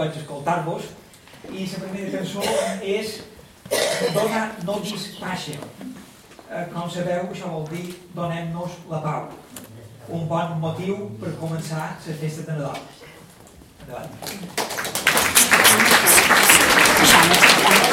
goig 0.00 0.16
d'escoltar-vos. 0.16 0.88
I 1.50 1.66
la 1.72 1.78
primera 1.84 2.10
cançó 2.18 2.44
és 2.84 3.20
Dona 4.14 4.42
nobis 4.64 5.04
pacem. 5.20 5.60
Eh, 6.50 6.64
com 6.72 6.88
sabeu, 6.90 7.28
això 7.30 7.52
vol 7.52 7.68
dir 7.70 7.84
donem-nos 8.16 8.80
la 8.90 9.02
pau. 9.04 9.28
Un 10.10 10.26
bon 10.30 10.56
motiu 10.64 10.96
per 11.20 11.36
començar 11.42 11.84
la 12.06 12.18
festa 12.24 12.48
de 12.48 12.58
Nadal. 12.58 12.80
Endavant. 13.84 14.12
En 17.10 17.89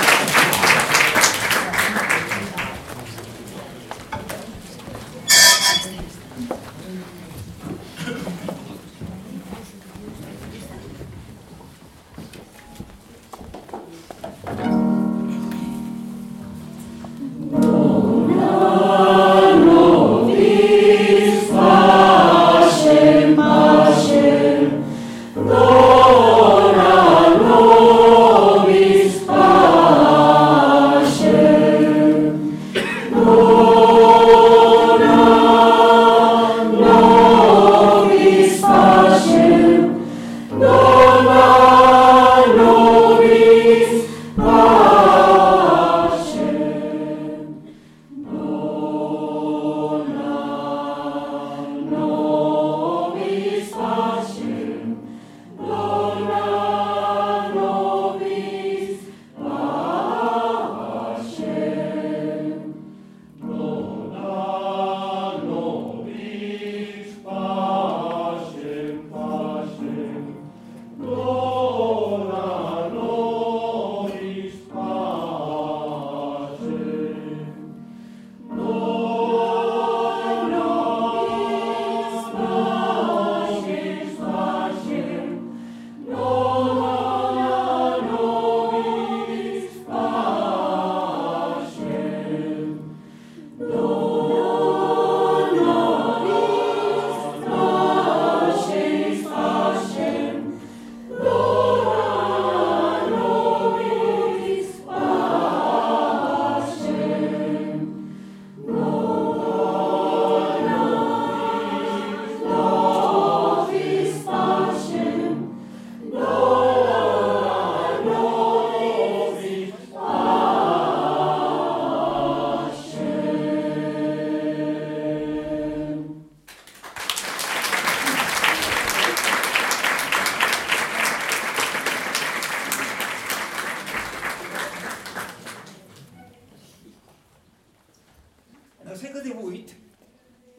segle 138.97 139.21
XVIII, 139.21 139.65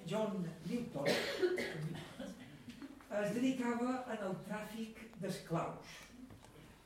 John 0.07 0.47
Newton 0.67 1.07
es 3.19 3.33
dedicava 3.35 4.05
en 4.13 4.21
el 4.29 4.37
tràfic 4.47 5.01
d'esclaus, 5.23 5.97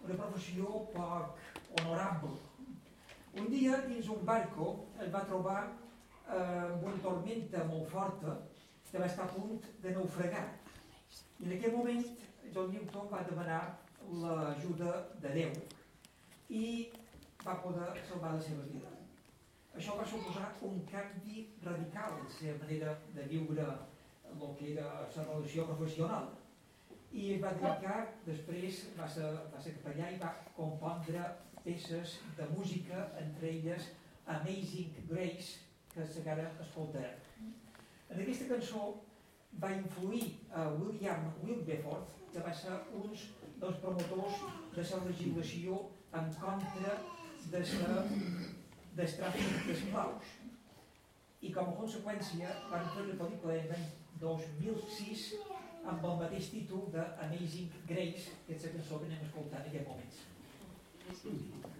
una 0.06 0.16
professió 0.16 0.80
poc 0.94 1.42
honorable. 1.76 2.32
Un 3.36 3.50
dia, 3.52 3.82
dins 3.88 4.08
un 4.12 4.24
barco, 4.28 4.70
es 5.02 5.12
va 5.12 5.26
trobar 5.28 5.60
eh, 5.66 6.38
amb 6.38 6.88
una 6.88 6.96
tormenta 7.04 7.66
molt 7.68 7.92
forta 7.92 8.38
que 8.88 9.00
va 9.00 9.10
estar 9.10 9.28
a 9.28 9.34
punt 9.34 9.68
de 9.84 9.94
naufragar. 9.98 10.46
I 11.40 11.50
en 11.50 11.54
aquell 11.58 11.76
moment, 11.76 12.08
John 12.54 12.72
Newton 12.72 13.12
va 13.12 13.26
demanar 13.28 13.62
l'ajuda 14.24 14.96
de 15.20 15.36
Déu 15.36 15.52
i 16.62 16.66
va 17.44 17.60
poder 17.60 17.92
salvar 18.08 18.36
la 18.38 18.42
seva 18.48 18.64
vida. 18.72 19.01
Això 19.72 19.96
va 19.96 20.04
suposar 20.04 20.50
un 20.68 20.82
canvi 20.90 21.46
radical 21.64 22.18
en 22.18 22.26
la 22.26 22.34
seva 22.36 22.58
manera 22.64 22.96
de 23.14 23.24
viure 23.30 23.66
el 24.32 24.54
que 24.58 24.72
era 24.72 24.88
la 25.00 25.24
relació 25.24 25.64
professional. 25.70 26.28
I 27.12 27.32
es 27.34 27.40
va 27.42 27.52
dedicar, 27.56 27.96
després 28.26 28.84
va 28.98 29.08
ser, 29.14 29.30
va 29.54 29.60
ser 29.60 29.74
capellà 29.78 30.12
i 30.12 30.20
va 30.20 30.32
compondre 30.56 31.24
peces 31.64 32.18
de 32.36 32.48
música, 32.56 33.08
entre 33.20 33.50
elles 33.50 33.90
Amazing 34.26 34.94
Grace, 35.10 35.60
que 35.92 36.04
encara 36.04 36.50
escoltarem. 36.60 37.52
En 38.10 38.20
aquesta 38.20 38.48
cançó 38.54 38.86
va 39.60 39.72
influir 39.76 40.24
a 40.52 40.68
William 40.80 41.28
Wilberforce, 41.42 42.20
que 42.32 42.44
va 42.44 42.54
ser 42.56 42.78
un 42.96 43.12
dels 43.60 43.78
promotors 43.84 44.40
de 44.76 44.88
la 44.90 45.04
legislació 45.10 45.84
en 46.20 46.34
contra 46.40 46.98
de 47.52 47.58
la 47.58 48.02
del 48.96 49.16
tràfic 49.18 49.66
d'esclaus. 49.66 50.32
I 51.42 51.50
com 51.56 51.72
a 51.72 51.76
conseqüència 51.80 52.54
van 52.70 52.88
fer 52.94 53.06
una 53.06 53.18
pel·lícula 53.22 53.58
l'any 53.70 53.86
2006 54.22 55.26
amb 55.92 56.04
el 56.10 56.18
mateix 56.22 56.50
títol 56.54 56.86
de 56.94 57.04
Amazing 57.26 57.70
Grace, 57.88 58.38
que 58.46 58.56
és 58.56 58.66
la 58.68 58.74
cançó 58.76 59.00
que 59.02 59.10
anem 59.10 59.28
escoltant 59.28 59.64
en 59.64 59.70
aquests 59.72 59.88
moments. 59.92 61.71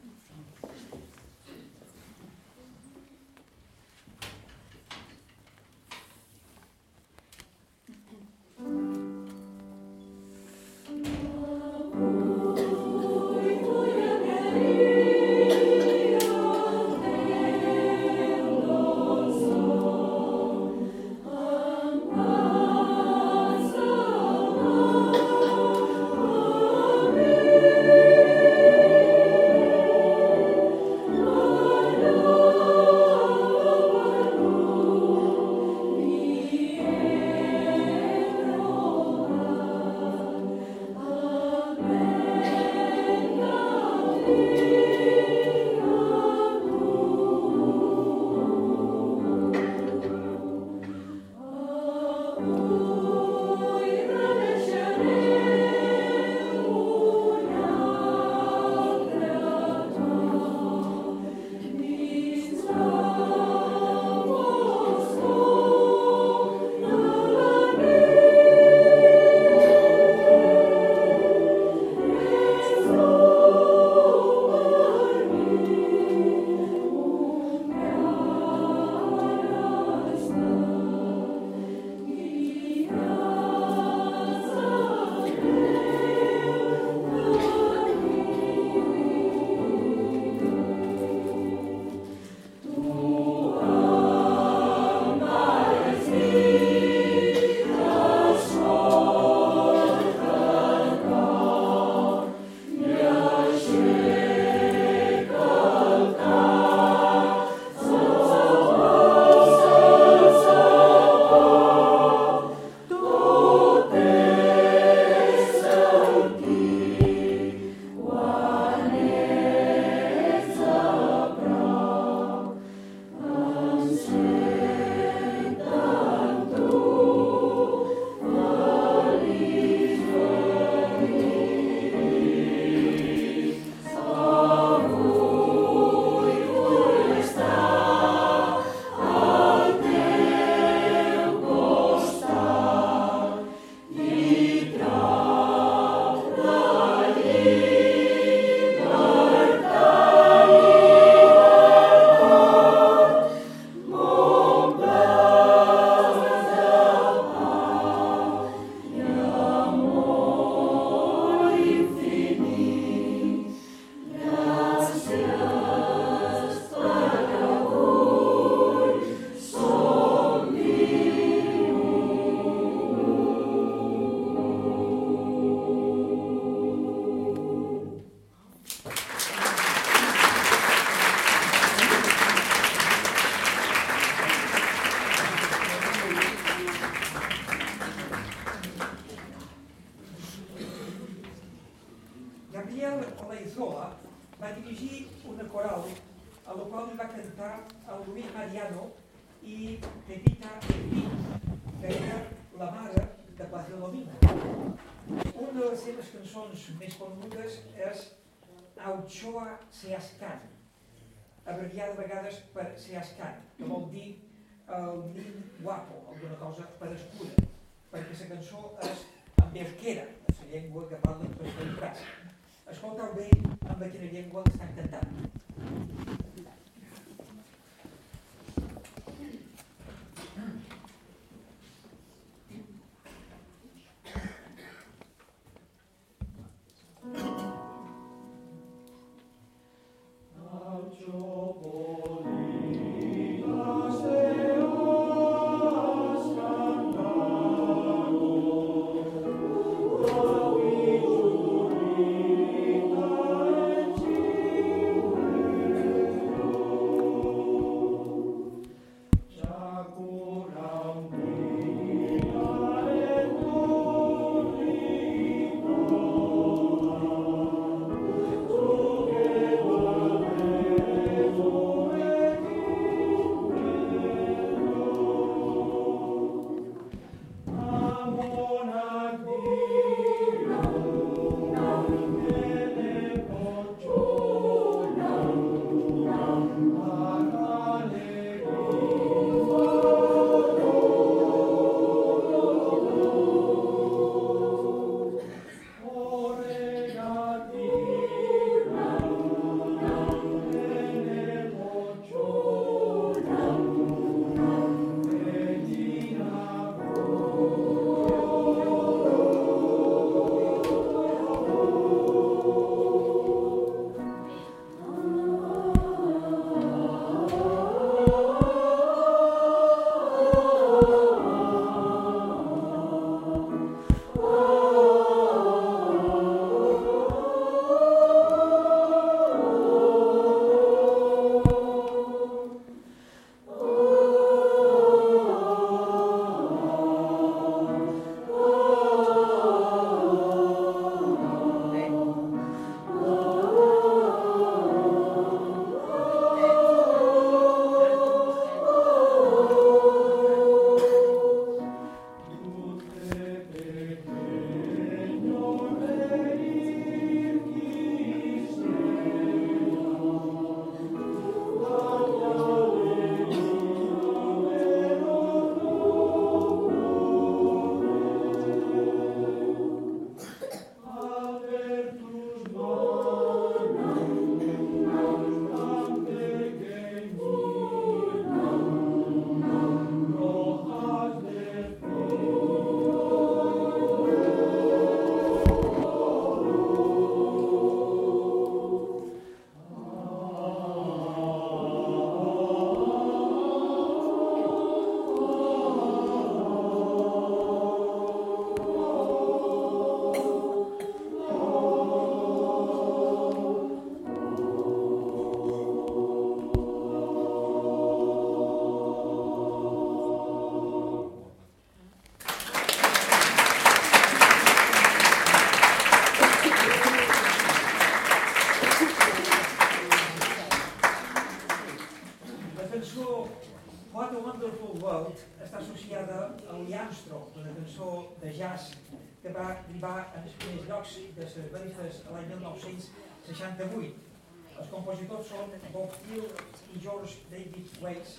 li 429.69 429.81
va 429.83 429.95
escollir 430.23 430.65
llocs 430.69 430.97
de 431.17 431.27
les 431.27 432.01
a 432.07 432.15
l'any 432.15 432.29
1968. 432.33 434.09
Els 434.53 434.71
compositors 434.71 435.31
són 435.33 435.55
Bob 435.75 435.95
Hill 436.07 436.27
i 436.75 436.83
George 436.85 437.23
David 437.31 437.79
Waits 437.83 438.19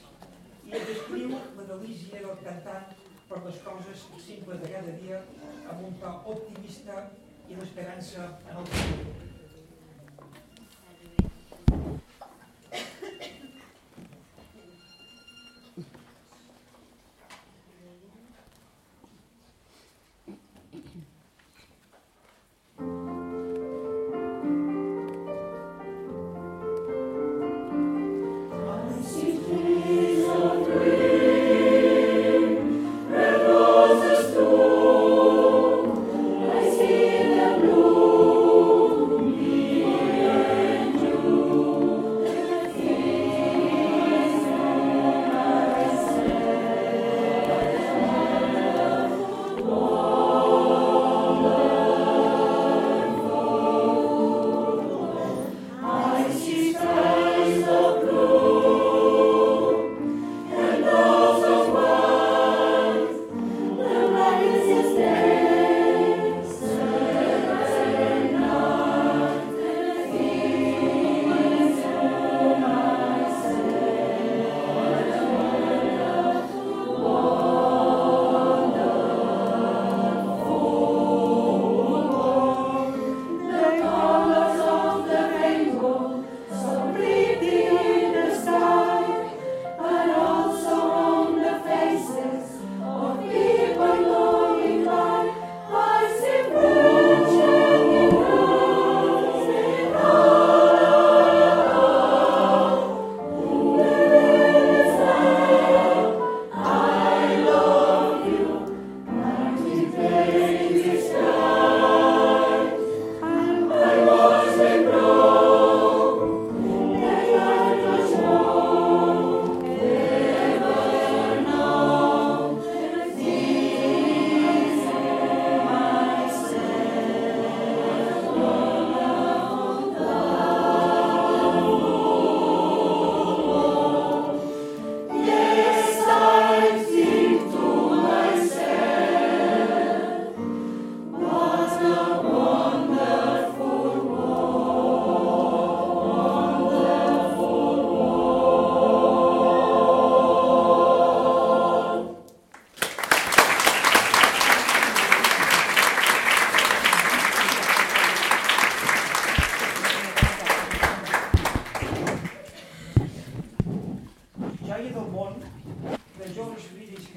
i 0.65 0.71
descriu 0.71 1.35
la 1.57 1.67
delícia 1.73 2.23
del 2.23 2.39
cantant 2.45 2.95
per 3.29 3.41
les 3.45 3.59
coses 3.67 4.07
simples 4.27 4.63
de 4.63 4.71
cada 4.77 4.95
dia 5.03 5.21
amb 5.73 5.85
un 5.89 5.99
to 6.01 6.15
optimista 6.35 7.05
i 7.49 7.59
l'esperança 7.59 8.31
en 8.49 8.57
el 8.63 8.73
futur. 8.73 9.32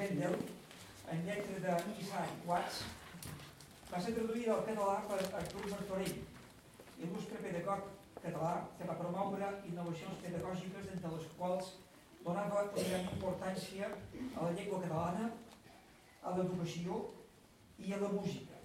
Mendel, 0.07 0.37
en 1.11 1.25
lletra 1.27 1.59
de 1.65 2.27
Watts, 2.47 2.77
va 3.91 4.01
ser 4.03 4.13
traduïda 4.15 4.53
al 4.55 4.61
català 4.69 5.01
per 5.09 5.17
Artur 5.39 5.63
Martorell, 5.73 6.21
il·lustre 7.07 7.41
pedagog 7.43 7.89
català 8.21 8.53
que 8.79 8.87
va 8.91 8.97
promoure 9.01 9.49
innovacions 9.71 10.21
pedagògiques 10.23 10.93
entre 10.95 11.11
les 11.17 11.27
quals 11.41 11.73
donava 12.23 12.63
una 12.69 12.87
gran 12.91 13.11
importància 13.17 13.91
a 13.91 14.47
la 14.47 14.53
llengua 14.53 14.81
catalana, 14.85 15.33
a 16.23 16.37
l'educació 16.39 17.01
i 17.83 17.93
a 17.93 18.01
la 18.05 18.13
música. 18.15 18.63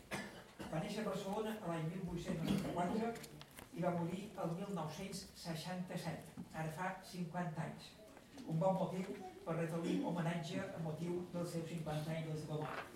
Va 0.70 0.84
néixer 0.86 1.02
a 1.02 1.10
Barcelona 1.10 1.58
l'any 1.66 1.90
1894 1.96 3.12
i 3.80 3.88
va 3.88 3.98
morir 3.98 4.24
el 4.46 4.56
1967, 4.62 6.48
ara 6.54 6.78
fa 6.78 6.96
50 7.18 7.68
anys. 7.68 7.92
Un 8.46 8.62
bon 8.62 8.82
motiu 8.86 9.31
per 9.46 9.56
retre-li 9.58 10.00
homenatge 10.06 10.64
a 10.64 10.82
motiu 10.88 11.22
dels 11.34 11.56
seus 11.58 11.70
50 11.76 12.18
anys 12.18 12.28
de 12.28 12.34
la 12.34 12.42
seva 12.46 12.64
mort. 12.64 12.88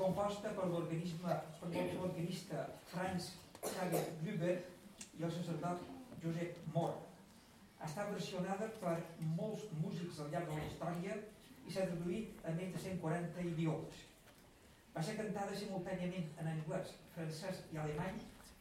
Composta 0.00 0.50
per 0.56 0.66
l'organisme 0.68 1.36
per 1.60 1.68
l'organista 1.94 2.66
Franz 2.92 3.30
Xavier 3.62 4.02
Gruber 4.22 4.56
i 5.18 5.24
el 5.24 5.32
sacerdot 5.32 5.86
Josep 6.22 6.58
Mor. 6.74 6.98
Està 7.86 8.04
versionada 8.10 8.68
per 8.82 8.96
molts 9.38 9.64
músics 9.80 10.20
al 10.20 10.28
llarg 10.34 10.50
de 10.50 10.58
la 10.58 10.66
història 10.68 11.16
i 11.66 11.72
s'ha 11.72 11.86
traduït 11.88 12.44
a 12.44 12.52
més 12.58 12.74
de 12.74 12.82
140 12.84 13.46
idiomes. 13.52 14.04
Va 14.92 15.02
ser 15.06 15.16
cantada 15.16 15.56
simultàniament 15.56 16.28
en 16.42 16.52
anglès, 16.52 16.92
francès 17.14 17.64
i 17.72 17.80
alemany 17.80 18.20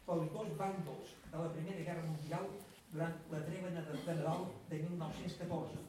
pels 0.10 0.32
dos 0.34 0.50
bàndols 0.58 1.10
de 1.32 1.38
la 1.38 1.50
Primera 1.54 1.86
Guerra 1.88 2.06
Mundial 2.08 2.48
durant 2.94 3.18
la 3.34 3.42
treva 3.50 3.74
de 3.76 3.84
Nadal 4.08 4.48
de 4.72 4.80
1914 4.86 5.84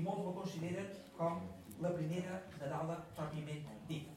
i 0.00 0.04
molts 0.06 0.24
la 0.28 0.32
consideren 0.38 0.88
com 1.18 1.42
la 1.84 1.92
primera 1.98 2.40
Nadala 2.62 2.96
pròpiament 3.18 3.68
dita. 3.90 4.11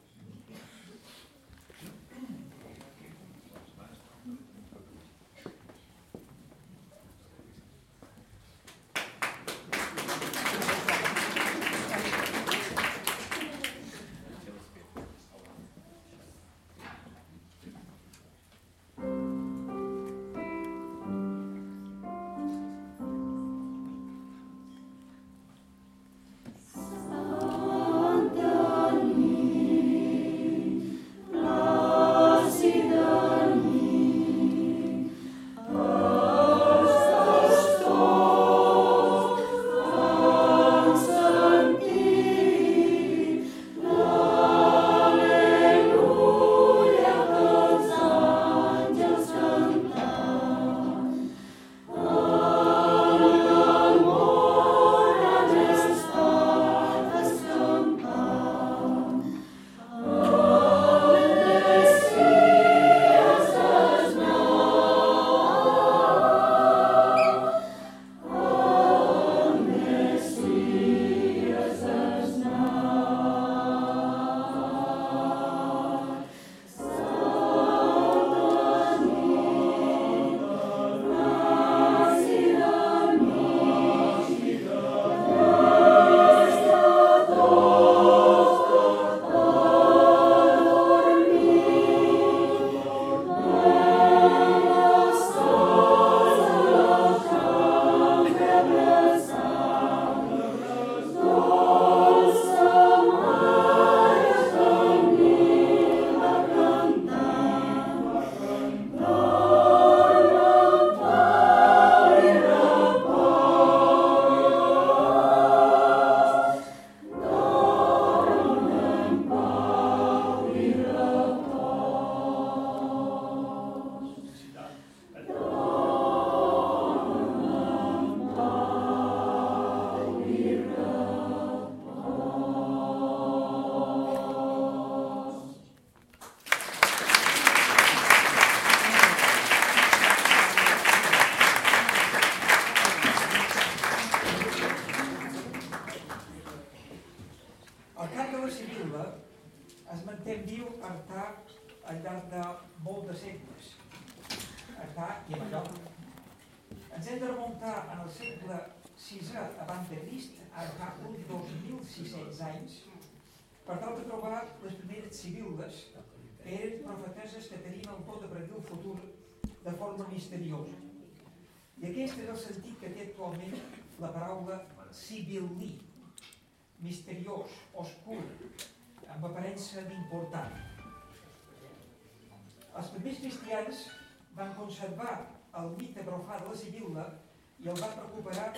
I 187.66 187.68
el 187.68 187.80
van 187.82 187.96
recuperar 187.98 188.50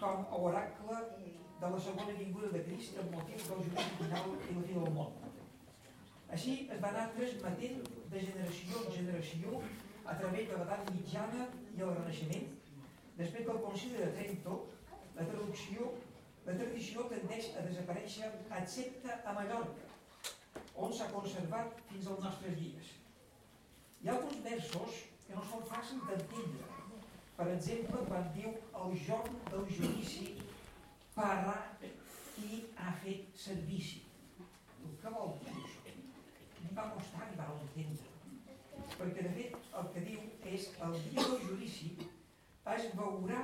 com 0.00 0.20
a 0.22 0.36
oracle 0.48 0.96
de 1.60 1.68
la 1.70 1.78
segona 1.86 2.12
vinguda 2.18 2.50
de 2.52 2.60
Crist 2.66 2.98
amb 3.02 3.16
motiu 3.16 3.40
del 3.48 3.62
judici 3.68 3.94
final 4.00 4.28
i 4.36 4.54
la 4.58 4.62
fi 4.68 4.76
del 4.76 4.92
món. 4.98 5.16
Així 6.36 6.52
es 6.74 6.82
va 6.84 6.92
anar 6.92 7.08
transmetent 7.16 7.80
de 8.12 8.20
generació 8.28 8.84
en 8.84 8.94
generació 8.98 9.62
a 10.12 10.14
través 10.20 10.46
de 10.52 10.60
l'edat 10.60 10.92
mitjana 10.94 11.48
i 11.74 11.82
el 11.86 11.90
Renaixement. 11.96 12.46
Després 13.16 13.48
del 13.48 13.58
Concili 13.64 13.98
de 13.98 14.12
Trento, 14.20 14.58
la 15.16 15.26
traducció 15.32 15.90
la 16.46 16.54
tradició 16.60 17.08
tendeix 17.10 17.48
a 17.58 17.64
desaparèixer 17.66 18.30
excepte 18.60 19.16
a 19.26 19.34
Mallorca, 19.40 19.90
on 20.86 20.94
s'ha 20.94 21.10
conservat 21.10 21.82
fins 21.90 22.06
als 22.14 22.22
nostres 22.28 22.56
dies. 22.62 22.94
Hi 24.02 24.10
ha 24.10 24.16
alguns 24.20 24.38
versos 24.46 25.02
que 25.26 25.34
no 25.34 25.44
són 25.50 25.66
fàcils 25.74 26.06
d'entendre. 26.12 26.71
Per 27.42 27.50
exemple, 27.50 28.00
quan 28.06 28.26
diu 28.36 28.50
el 28.80 28.92
jorn 29.02 29.38
del 29.48 29.64
judici 29.76 30.28
para 31.16 31.54
qui 32.36 32.60
ha 32.78 32.92
fet 33.02 33.32
servici. 33.44 34.04
Què 35.00 35.10
vol 35.10 35.32
dir 35.40 35.50
això? 35.50 35.94
Em 36.60 36.76
va 36.76 36.84
costar 36.92 37.24
arribar 37.24 37.48
a 37.50 37.56
entendre. 37.64 38.12
Perquè, 38.94 39.26
de 39.26 39.32
fet, 39.40 39.58
el 39.80 39.90
que 39.96 40.04
diu 40.06 40.22
és 40.52 40.68
el 40.86 40.94
dia 41.08 41.26
del 41.32 41.42
judici 41.48 41.90
es 42.76 42.86
veurà 43.00 43.42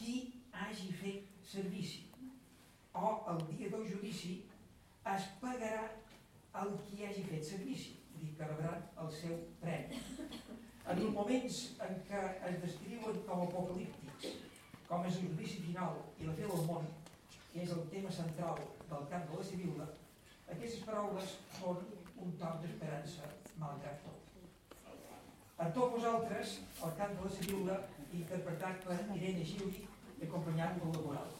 qui 0.00 0.16
hagi 0.50 0.90
fet 1.04 1.30
servici 1.52 2.08
o 2.98 3.12
el 3.30 3.44
dia 3.52 3.70
del 3.76 3.86
judici 3.92 4.40
es 5.14 5.30
pagarà 5.44 5.86
el 6.64 6.74
qui 6.88 7.06
hagi 7.06 7.22
fet 7.30 7.46
servici, 7.54 7.94
dir 8.18 8.34
que 8.34 8.50
rebran 8.50 8.90
el 9.04 9.14
seu 9.22 9.38
premi. 9.62 10.02
En 10.90 10.98
els 10.98 11.12
moments 11.14 11.56
en 11.86 11.98
què 12.08 12.20
es 12.48 12.56
descriuen 12.64 13.18
com 13.26 13.42
apocalíptics, 13.44 14.30
com 14.88 15.04
és 15.06 15.18
el 15.20 15.28
judici 15.28 15.60
final 15.66 16.00
i 16.18 16.26
la 16.26 16.34
fe 16.38 16.48
del 16.50 16.64
món, 16.66 16.88
que 17.52 17.60
és 17.62 17.74
el 17.76 17.84
tema 17.92 18.10
central 18.16 18.58
del 18.88 19.04
camp 19.12 19.28
de 19.28 19.38
la 19.38 19.46
Sibil·la, 19.50 19.86
aquestes 20.48 20.82
paraules 20.88 21.36
són 21.60 21.84
un 22.24 22.34
toc 22.40 22.58
d'esperança 22.64 23.30
malgrat 23.62 24.02
tot. 24.08 24.34
A 25.62 25.68
tots 25.76 25.94
vosaltres, 25.94 26.56
el 26.88 26.98
cant 26.98 27.14
de 27.20 27.28
la 27.28 27.36
Sibil·la, 27.36 27.78
interpretat 28.22 28.82
per 28.88 28.98
Irene 29.20 29.46
Gili 29.52 29.86
acompanyat 30.26 30.82
per 30.82 30.90
la 30.96 31.04
coral. 31.06 31.39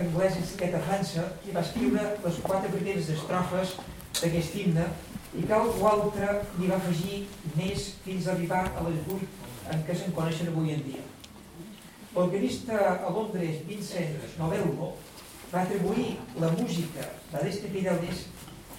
Laic 0.00 0.14
anglès 0.14 0.36
inscrit 0.36 0.74
a 0.74 0.80
França, 0.80 1.22
qui 1.42 1.52
va 1.52 1.60
escriure 1.60 2.00
les 2.24 2.36
quatre 2.42 2.70
primeres 2.72 3.08
estrofes 3.10 3.76
d'aquest 4.20 4.54
himne 4.56 4.86
i 5.36 5.44
que 5.46 5.54
algú 5.54 5.86
altre 5.86 6.40
n'hi 6.58 6.68
va 6.70 6.76
afegir 6.76 7.26
més 7.56 7.92
fins 8.04 8.26
a 8.26 8.32
arribar 8.32 8.64
a 8.76 8.84
les 8.88 8.98
vuit 9.06 9.28
en 9.70 9.84
què 9.86 9.96
se'n 9.96 10.14
coneixen 10.16 10.48
avui 10.48 10.72
en 10.74 10.82
dia. 10.86 11.04
L'organista 12.14 12.80
a 12.96 13.10
Londres, 13.10 13.60
Vincent 13.68 14.16
Novello, 14.38 14.94
va 15.52 15.62
atribuir 15.62 16.16
la 16.40 16.50
música 16.56 17.06
d'Adeste 17.30 17.70
Fidelis 17.70 18.26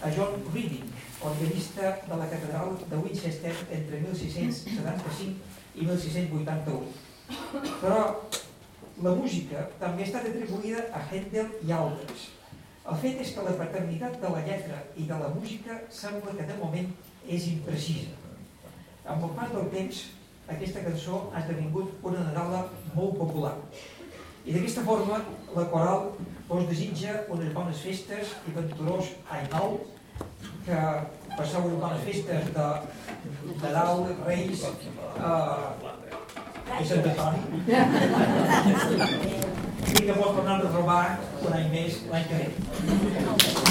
a 0.02 0.12
John 0.12 0.42
Reading, 0.54 0.90
organista 1.22 1.98
de 2.08 2.18
la 2.18 2.28
catedral 2.28 2.78
de 2.90 2.98
Winchester 2.98 3.54
entre 3.70 4.02
1675 4.02 5.36
i 5.76 5.86
1681. 5.86 6.82
Però 7.80 8.02
la 9.02 9.14
música 9.18 9.66
també 9.80 10.04
ha 10.04 10.08
estat 10.08 10.28
atribuïda 10.30 10.86
a 10.94 11.02
Handel 11.10 11.54
i 11.66 11.74
altres. 11.74 12.28
El 12.92 12.98
fet 13.02 13.22
és 13.24 13.32
que 13.36 13.46
la 13.46 13.54
paternitat 13.58 14.18
de 14.22 14.30
la 14.34 14.42
lletra 14.46 14.82
i 14.98 15.06
de 15.10 15.18
la 15.22 15.30
música 15.34 15.78
sembla 16.02 16.34
que 16.38 16.48
de 16.50 16.58
moment 16.60 16.90
és 17.28 17.48
imprecisa. 17.52 18.18
Amb 19.06 19.26
el 19.28 19.34
pas 19.38 19.54
del 19.54 19.70
temps, 19.74 20.04
aquesta 20.50 20.84
cançó 20.86 21.24
ha 21.32 21.42
esdevingut 21.42 22.06
una 22.06 22.26
nadala 22.28 22.66
molt 22.94 23.18
popular. 23.18 23.56
I 24.46 24.54
d'aquesta 24.54 24.84
forma, 24.86 25.22
la 25.56 25.66
coral 25.74 26.12
us 26.52 26.68
desitja 26.70 27.22
unes 27.34 27.54
bones 27.58 27.82
festes 27.86 28.36
i 28.50 28.54
venturós 28.58 29.14
any 29.34 29.46
nou, 29.54 29.80
que 30.66 30.80
passeu 31.38 31.66
unes 31.70 31.82
bones 31.82 32.06
festes 32.06 32.54
de 32.54 32.70
Nadal, 33.62 34.06
Reis 34.26 34.66
eh, 34.66 36.51
i 36.80 36.86
Sant 36.86 37.10
Antoni. 37.12 37.40
I 39.92 40.04
que 40.06 40.14
vos 40.14 40.32
tornem 40.36 40.56
a 40.56 40.72
trobar 40.72 41.04
un 41.42 41.52
any 41.60 41.68
més 41.76 42.00
l'any 42.14 42.26
que 42.32 42.36
ve. 42.42 43.71